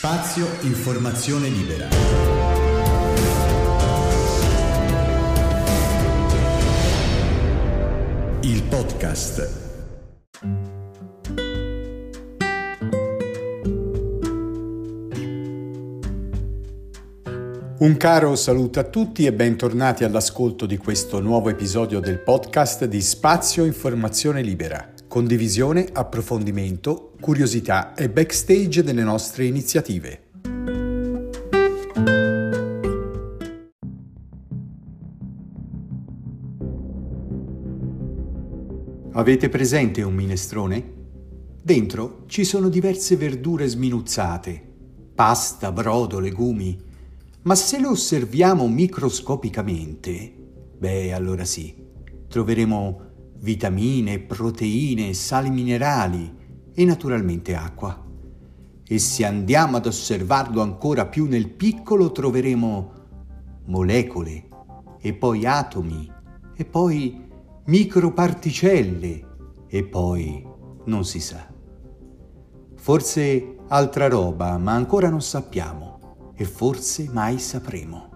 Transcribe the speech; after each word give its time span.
Spazio 0.00 0.46
Informazione 0.60 1.48
Libera. 1.48 1.88
Il 8.42 8.62
podcast. 8.62 9.50
Un 17.78 17.96
caro 17.96 18.36
saluto 18.36 18.78
a 18.78 18.84
tutti 18.84 19.26
e 19.26 19.32
bentornati 19.32 20.04
all'ascolto 20.04 20.64
di 20.66 20.76
questo 20.76 21.18
nuovo 21.18 21.48
episodio 21.48 21.98
del 21.98 22.20
podcast 22.20 22.84
di 22.84 23.02
Spazio 23.02 23.64
Informazione 23.64 24.42
Libera 24.42 24.92
condivisione, 25.08 25.88
approfondimento, 25.90 27.14
curiosità 27.18 27.94
e 27.94 28.10
backstage 28.10 28.82
delle 28.82 29.02
nostre 29.02 29.46
iniziative. 29.46 30.26
Avete 39.12 39.48
presente 39.48 40.02
un 40.02 40.14
minestrone? 40.14 40.92
Dentro 41.60 42.22
ci 42.26 42.44
sono 42.44 42.68
diverse 42.68 43.16
verdure 43.16 43.66
sminuzzate, 43.66 44.62
pasta, 45.14 45.72
brodo, 45.72 46.20
legumi, 46.20 46.78
ma 47.42 47.54
se 47.56 47.80
lo 47.80 47.90
osserviamo 47.90 48.68
microscopicamente, 48.68 50.32
beh 50.78 51.12
allora 51.12 51.44
sì, 51.44 51.74
troveremo 52.28 53.07
vitamine, 53.40 54.18
proteine, 54.18 55.14
sali 55.14 55.50
minerali 55.50 56.34
e 56.72 56.84
naturalmente 56.84 57.54
acqua. 57.54 58.04
E 58.84 58.98
se 58.98 59.24
andiamo 59.24 59.76
ad 59.76 59.86
osservarlo 59.86 60.62
ancora 60.62 61.06
più 61.06 61.26
nel 61.26 61.50
piccolo 61.50 62.10
troveremo 62.10 62.92
molecole 63.66 64.48
e 65.00 65.12
poi 65.12 65.44
atomi 65.46 66.10
e 66.56 66.64
poi 66.64 67.26
microparticelle 67.66 69.26
e 69.68 69.84
poi 69.84 70.46
non 70.86 71.04
si 71.04 71.20
sa. 71.20 71.46
Forse 72.76 73.56
altra 73.68 74.08
roba, 74.08 74.56
ma 74.56 74.72
ancora 74.72 75.10
non 75.10 75.20
sappiamo 75.20 76.32
e 76.34 76.44
forse 76.44 77.10
mai 77.12 77.38
sapremo. 77.38 78.07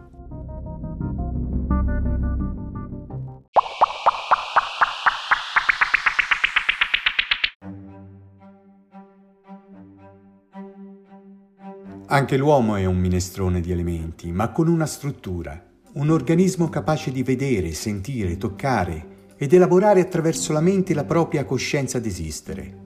Anche 12.13 12.37
l'uomo 12.37 12.77
è 12.77 12.85
un 12.85 12.99
minestrone 12.99 13.63
di 13.63 13.73
elementi, 13.73 14.33
ma 14.33 14.51
con 14.51 14.69
una 14.69 14.85
struttura, 14.85 15.59
un 15.95 16.11
organismo 16.11 16.69
capace 16.69 17.11
di 17.11 17.23
vedere, 17.23 17.73
sentire, 17.73 18.37
toccare 18.37 19.31
ed 19.39 19.55
elaborare 19.55 20.03
attraverso 20.03 20.53
la 20.53 20.61
mente 20.61 20.93
la 20.93 21.05
propria 21.05 21.47
coscienza 21.47 21.99
d'esistere. 21.99 22.81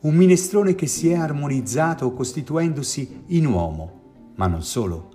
Un 0.00 0.16
minestrone 0.16 0.74
che 0.74 0.88
si 0.88 1.10
è 1.10 1.14
armonizzato 1.14 2.12
costituendosi 2.12 3.22
in 3.28 3.46
uomo, 3.46 4.32
ma 4.34 4.48
non 4.48 4.64
solo. 4.64 5.12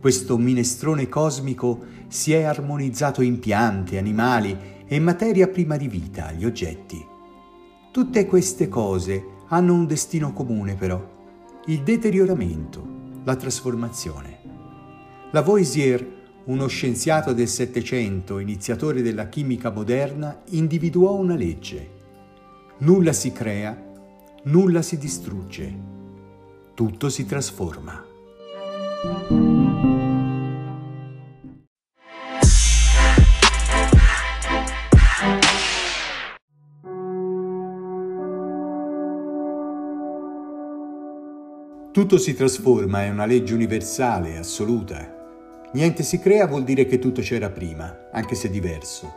Questo 0.00 0.38
minestrone 0.38 1.08
cosmico 1.08 1.86
si 2.06 2.34
è 2.34 2.44
armonizzato 2.44 3.20
in 3.20 3.40
piante, 3.40 3.98
animali 3.98 4.56
e 4.86 5.00
materia 5.00 5.48
prima 5.48 5.76
di 5.76 5.88
vita, 5.88 6.30
gli 6.30 6.44
oggetti. 6.44 7.04
Tutte 7.90 8.26
queste 8.26 8.68
cose 8.68 9.24
hanno 9.48 9.74
un 9.74 9.88
destino 9.88 10.32
comune 10.32 10.76
però 10.76 11.14
il 11.68 11.82
deterioramento, 11.82 12.86
la 13.24 13.34
trasformazione. 13.34 14.38
Lavoisier, 15.32 16.14
uno 16.44 16.68
scienziato 16.68 17.32
del 17.32 17.48
Settecento, 17.48 18.38
iniziatore 18.38 19.02
della 19.02 19.28
chimica 19.28 19.70
moderna, 19.72 20.42
individuò 20.50 21.14
una 21.14 21.34
legge. 21.34 21.90
Nulla 22.78 23.12
si 23.12 23.32
crea, 23.32 23.76
nulla 24.44 24.80
si 24.82 24.96
distrugge, 24.96 25.76
tutto 26.74 27.08
si 27.08 27.26
trasforma. 27.26 28.04
Tutto 41.96 42.18
si 42.18 42.34
trasforma, 42.34 43.04
è 43.04 43.08
una 43.08 43.24
legge 43.24 43.54
universale, 43.54 44.36
assoluta. 44.36 45.70
Niente 45.72 46.02
si 46.02 46.18
crea 46.18 46.46
vuol 46.46 46.62
dire 46.62 46.84
che 46.84 46.98
tutto 46.98 47.22
c'era 47.22 47.48
prima, 47.48 48.08
anche 48.12 48.34
se 48.34 48.50
diverso. 48.50 49.10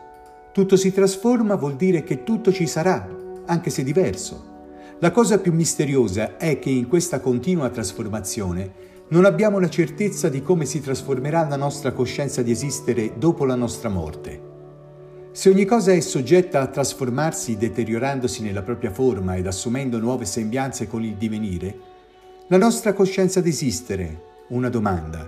Tutto 0.54 0.78
si 0.78 0.94
trasforma 0.94 1.56
vuol 1.56 1.76
dire 1.76 2.04
che 2.04 2.24
tutto 2.24 2.54
ci 2.54 2.68
sarà, 2.68 3.06
anche 3.48 3.70
se 3.70 3.84
diverso. 3.84 4.96
La 5.00 5.12
cosa 5.12 5.40
più 5.40 5.52
misteriosa 5.52 6.38
è 6.38 6.58
che 6.58 6.70
in 6.70 6.88
questa 6.88 7.20
continua 7.20 7.68
trasformazione 7.68 8.72
non 9.10 9.26
abbiamo 9.26 9.60
la 9.60 9.70
certezza 9.70 10.30
di 10.30 10.42
come 10.42 10.64
si 10.64 10.80
trasformerà 10.80 11.46
la 11.50 11.58
nostra 11.58 11.92
coscienza 11.92 12.42
di 12.42 12.52
esistere 12.52 13.16
dopo 13.18 13.44
la 13.44 13.56
nostra 13.56 13.90
morte. 13.90 14.42
Se 15.34 15.50
ogni 15.50 15.66
cosa 15.66 15.92
è 15.92 16.00
soggetta 16.00 16.62
a 16.62 16.68
trasformarsi 16.68 17.58
deteriorandosi 17.58 18.42
nella 18.42 18.62
propria 18.62 18.92
forma 18.92 19.36
ed 19.36 19.48
assumendo 19.48 20.00
nuove 20.00 20.24
sembianze 20.24 20.88
con 20.88 21.04
il 21.04 21.16
divenire, 21.16 21.98
la 22.52 22.58
nostra 22.58 22.94
coscienza 22.94 23.42
d'esistere, 23.42 24.24
una 24.48 24.70
domanda, 24.70 25.24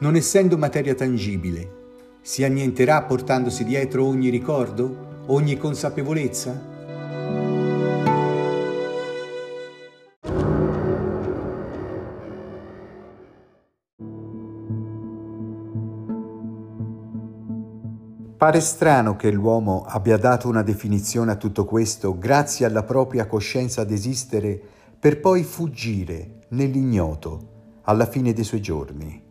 non 0.00 0.14
essendo 0.14 0.58
materia 0.58 0.94
tangibile, 0.94 2.18
si 2.20 2.44
annienterà 2.44 3.02
portandosi 3.04 3.64
dietro 3.64 4.04
ogni 4.04 4.28
ricordo, 4.28 5.22
ogni 5.28 5.56
consapevolezza? 5.56 6.68
Pare 18.36 18.60
strano 18.60 19.16
che 19.16 19.30
l'uomo 19.30 19.86
abbia 19.88 20.18
dato 20.18 20.46
una 20.46 20.62
definizione 20.62 21.30
a 21.32 21.36
tutto 21.36 21.64
questo 21.64 22.18
grazie 22.18 22.66
alla 22.66 22.82
propria 22.82 23.26
coscienza 23.26 23.82
d'esistere 23.84 24.60
per 24.98 25.20
poi 25.20 25.42
fuggire 25.42 26.39
nell'ignoto 26.50 27.80
alla 27.82 28.06
fine 28.06 28.32
dei 28.32 28.44
suoi 28.44 28.60
giorni. 28.60 29.22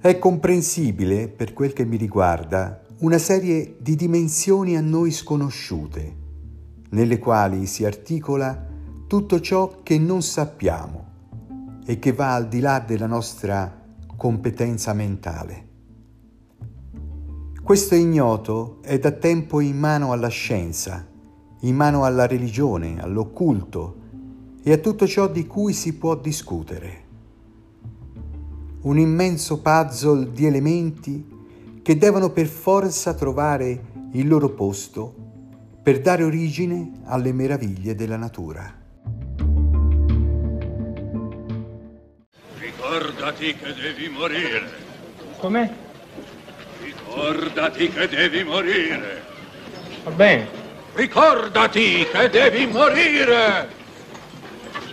È 0.00 0.18
comprensibile, 0.18 1.28
per 1.28 1.52
quel 1.52 1.72
che 1.72 1.84
mi 1.84 1.96
riguarda, 1.96 2.82
una 2.98 3.18
serie 3.18 3.76
di 3.80 3.96
dimensioni 3.96 4.76
a 4.76 4.80
noi 4.80 5.10
sconosciute, 5.10 6.16
nelle 6.90 7.18
quali 7.18 7.66
si 7.66 7.84
articola 7.84 8.66
tutto 9.06 9.40
ciò 9.40 9.82
che 9.82 9.98
non 9.98 10.22
sappiamo 10.22 11.04
e 11.84 11.98
che 11.98 12.12
va 12.12 12.34
al 12.34 12.48
di 12.48 12.60
là 12.60 12.80
della 12.80 13.06
nostra 13.06 13.84
competenza 14.16 14.92
mentale. 14.92 15.64
Questo 17.62 17.94
ignoto 17.94 18.78
è 18.82 18.98
da 18.98 19.10
tempo 19.10 19.60
in 19.60 19.76
mano 19.76 20.12
alla 20.12 20.28
scienza, 20.28 21.06
in 21.60 21.74
mano 21.74 22.04
alla 22.04 22.26
religione, 22.26 23.00
all'occulto, 23.00 24.04
e 24.68 24.72
a 24.72 24.78
tutto 24.78 25.06
ciò 25.06 25.28
di 25.28 25.46
cui 25.46 25.72
si 25.72 25.94
può 25.94 26.16
discutere. 26.16 27.04
Un 28.80 28.98
immenso 28.98 29.60
puzzle 29.60 30.32
di 30.32 30.44
elementi 30.44 31.24
che 31.82 31.96
devono 31.96 32.30
per 32.30 32.46
forza 32.46 33.14
trovare 33.14 33.84
il 34.14 34.26
loro 34.26 34.48
posto 34.48 35.14
per 35.80 36.00
dare 36.00 36.24
origine 36.24 37.02
alle 37.04 37.32
meraviglie 37.32 37.94
della 37.94 38.16
natura. 38.16 38.76
Ricordati 42.58 43.54
che 43.54 43.72
devi 43.72 44.08
morire. 44.08 44.62
Com'è? 45.38 45.72
Ricordati 46.82 47.88
che 47.88 48.08
devi 48.08 48.42
morire. 48.42 49.22
Va 50.02 50.10
bene. 50.10 50.48
Ricordati 50.94 52.04
che 52.10 52.28
devi 52.30 52.66
morire. 52.66 53.84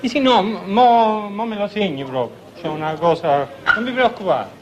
Sì, 0.06 0.20
no, 0.20 0.44
mo, 0.44 1.30
mo 1.30 1.46
me 1.46 1.58
lo 1.58 1.68
segni 1.70 2.04
proprio. 2.04 2.38
C'è 2.60 2.68
una 2.68 2.94
cosa... 2.96 3.48
Non 3.74 3.86
vi 3.86 3.92
preoccupate. 3.94 4.62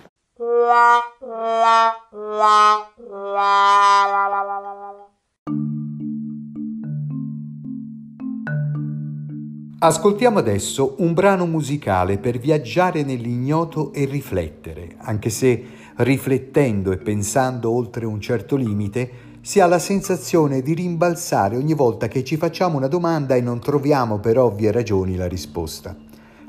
Ascoltiamo 9.80 10.38
adesso 10.38 10.96
un 11.00 11.14
brano 11.14 11.48
musicale 11.48 12.20
per 12.20 12.38
viaggiare 12.38 13.04
nell'ignoto 13.04 13.92
e 13.94 14.06
riflettere, 14.06 14.96
anche 15.00 15.32
se 15.32 15.66
riflettendo 15.98 16.92
e 16.92 16.98
pensando 16.98 17.72
oltre 17.72 18.06
un 18.06 18.22
certo 18.22 18.56
limite 18.56 19.31
si 19.42 19.60
ha 19.60 19.66
la 19.66 19.80
sensazione 19.80 20.62
di 20.62 20.76
rimbalzare 20.76 21.58
ogni 21.58 21.74
volta 21.74 22.08
che 22.08 22.24
ci 22.24 22.38
facciamo 22.38 22.78
una 22.78 22.88
domanda 22.88 23.36
e 23.36 23.42
non 23.42 23.60
troviamo 23.60 24.20
per 24.20 24.38
ovvie 24.38 24.72
ragioni 24.72 25.16
la 25.16 25.28
risposta. 25.28 25.96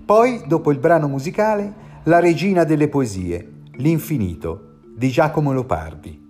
Poi, 0.04 0.42
dopo 0.46 0.70
il 0.70 0.78
brano 0.78 1.08
musicale, 1.08 1.90
La 2.04 2.18
regina 2.18 2.64
delle 2.64 2.88
poesie, 2.88 3.60
L'infinito, 3.76 4.80
di 4.94 5.08
Giacomo 5.08 5.52
Lopardi, 5.52 6.20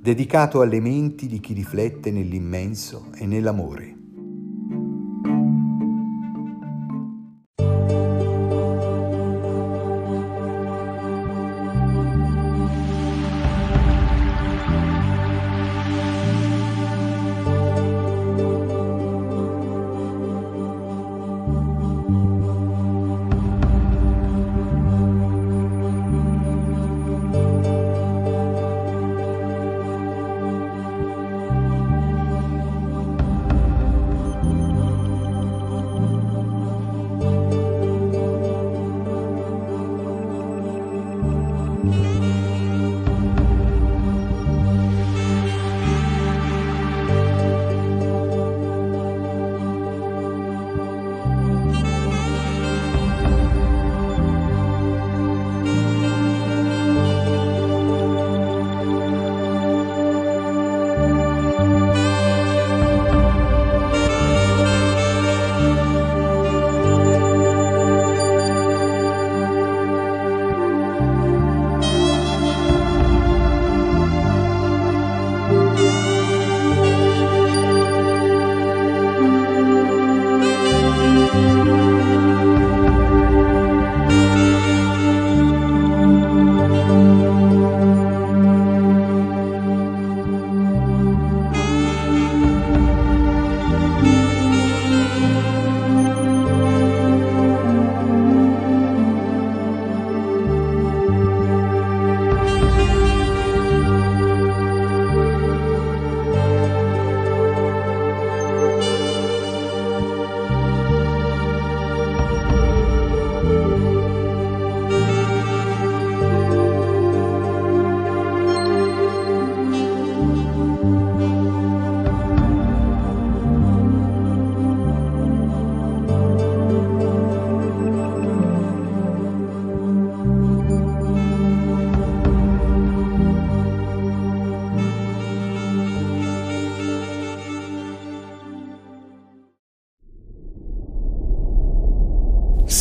dedicato 0.00 0.62
alle 0.62 0.80
menti 0.80 1.26
di 1.26 1.38
chi 1.38 1.52
riflette 1.52 2.10
nell'immenso 2.10 3.08
e 3.14 3.26
nell'amore. 3.26 3.97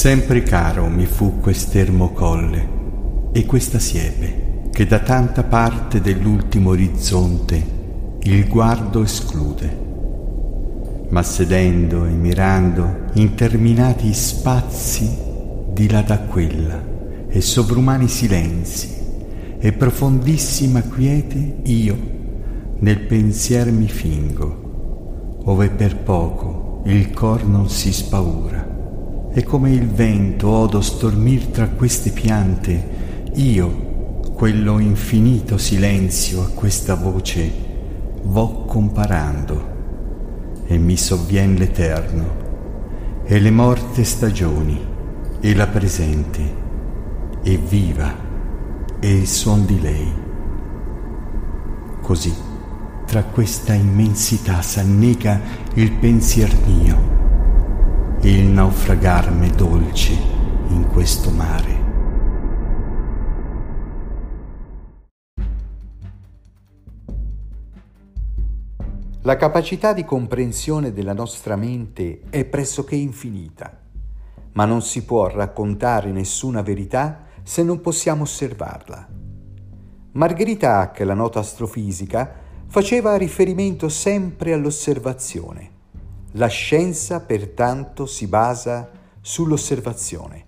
Sempre 0.07 0.41
caro 0.41 0.87
mi 0.87 1.05
fu 1.05 1.41
quest'ermo 1.41 2.13
colle 2.13 2.69
e 3.33 3.45
questa 3.45 3.77
siepe 3.77 4.69
che 4.71 4.85
da 4.85 4.99
tanta 4.99 5.43
parte 5.43 5.99
dell'ultimo 5.99 6.69
orizzonte 6.69 7.61
il 8.21 8.47
guardo 8.47 9.03
esclude. 9.03 9.77
Ma 11.09 11.21
sedendo 11.23 12.05
e 12.05 12.11
mirando 12.11 13.07
interminati 13.15 14.13
spazi 14.13 15.13
di 15.73 15.89
là 15.89 16.03
da 16.03 16.19
quella 16.19 16.81
e 17.27 17.41
sovrumani 17.41 18.07
silenzi 18.07 18.95
e 19.59 19.73
profondissima 19.73 20.83
quiete 20.83 21.57
io 21.63 21.97
nel 22.79 23.01
pensier 23.01 23.73
mi 23.73 23.89
fingo, 23.89 25.41
ove 25.43 25.69
per 25.69 25.97
poco 25.97 26.81
il 26.85 27.11
cor 27.11 27.45
non 27.45 27.69
si 27.69 27.91
spaura 27.91 28.76
e 29.37 29.43
come 29.43 29.71
il 29.71 29.87
vento 29.87 30.49
odo 30.49 30.81
stormir 30.81 31.49
tra 31.49 31.67
queste 31.67 32.09
piante, 32.09 33.29
io, 33.35 34.21
quello 34.33 34.79
infinito 34.79 35.59
silenzio 35.59 36.41
a 36.41 36.49
questa 36.55 36.95
voce, 36.95 37.51
vo 38.23 38.65
comparando, 38.65 39.75
e 40.65 40.79
mi 40.79 40.97
sovvien 40.97 41.53
l'eterno, 41.53 43.25
e 43.25 43.39
le 43.39 43.51
morte 43.51 44.03
stagioni, 44.05 44.83
e 45.39 45.53
la 45.53 45.67
presente, 45.67 46.41
e 47.43 47.57
viva, 47.57 48.11
e 48.99 49.13
il 49.17 49.27
suon 49.27 49.67
di 49.67 49.79
lei. 49.79 50.13
Così, 52.01 52.33
tra 53.05 53.21
questa 53.21 53.75
immensità 53.75 54.63
s'annega 54.63 55.39
il 55.75 55.91
pensier 55.91 56.51
mio, 56.65 57.16
il 58.21 58.45
naufragarmi 58.45 59.51
dolce 59.51 60.11
in 60.69 60.87
questo 60.91 61.29
mare. 61.29 61.85
La 69.21 69.35
capacità 69.35 69.93
di 69.93 70.03
comprensione 70.03 70.91
della 70.93 71.13
nostra 71.13 71.55
mente 71.55 72.21
è 72.29 72.43
pressoché 72.43 72.95
infinita, 72.95 73.77
ma 74.53 74.65
non 74.65 74.81
si 74.81 75.05
può 75.05 75.27
raccontare 75.27 76.11
nessuna 76.11 76.63
verità 76.63 77.25
se 77.43 77.61
non 77.61 77.81
possiamo 77.81 78.23
osservarla. 78.23 79.07
Margherita 80.13 80.79
Hack, 80.79 81.01
la 81.01 81.13
nota 81.13 81.39
astrofisica, 81.39 82.33
faceva 82.65 83.15
riferimento 83.15 83.87
sempre 83.89 84.53
all'osservazione 84.53 85.75
la 86.37 86.47
scienza 86.47 87.19
pertanto 87.19 88.05
si 88.05 88.27
basa 88.27 88.91
sull'osservazione. 89.19 90.45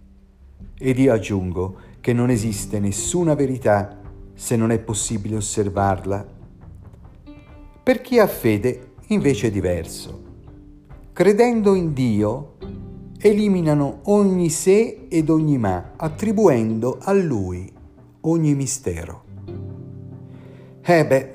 Ed 0.78 1.00
io 1.00 1.12
aggiungo 1.12 1.78
che 2.00 2.14
non 2.14 2.30
esiste 2.30 2.80
nessuna 2.80 3.34
verità 3.34 4.00
se 4.36 4.56
non 4.56 4.72
è 4.72 4.78
possibile 4.78 5.36
osservarla. 5.38 6.28
Per 7.82 8.02
chi 8.02 8.20
ha 8.20 8.28
fede 8.28 8.92
invece 9.08 9.48
è 9.48 9.52
diverso. 9.52 10.28
Credendo 11.12 11.74
in 11.74 11.94
Dio, 11.94 12.58
eliminano 13.20 14.02
ogni 14.04 14.50
sé 14.50 15.08
ed 15.10 15.30
ogni 15.30 15.58
ma, 15.58 15.94
attribuendo 15.96 17.00
a 17.02 17.14
Lui 17.14 17.70
ogni 18.22 18.54
mistero. 18.54 19.24
Eh 20.82 21.06
beh, 21.06 21.34